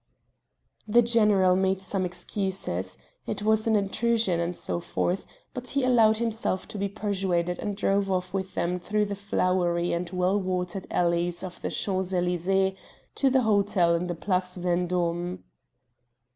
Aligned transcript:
The 0.87 1.03
general 1.03 1.55
made 1.55 1.79
some 1.79 2.05
excuses 2.05 2.97
it 3.27 3.43
was 3.43 3.67
an 3.67 3.75
intrusion, 3.75 4.39
and 4.39 4.57
so 4.57 4.79
forth 4.79 5.27
but 5.53 5.67
he 5.67 5.83
allowed 5.83 6.17
himself 6.17 6.67
to 6.69 6.79
be 6.79 6.89
persuaded 6.89 7.59
and 7.59 7.77
drove 7.77 8.09
off 8.09 8.33
with 8.33 8.55
them 8.55 8.79
through 8.79 9.05
the 9.05 9.15
flowery 9.15 9.93
and 9.93 10.09
well 10.09 10.41
watered 10.41 10.87
alleys 10.89 11.43
of 11.43 11.61
the 11.61 11.69
Champs 11.69 12.13
Elysées 12.13 12.75
to 13.13 13.29
the 13.29 13.41
hotel 13.41 13.93
in 13.93 14.07
the 14.07 14.15
Place 14.15 14.57
Vendôme. 14.57 15.41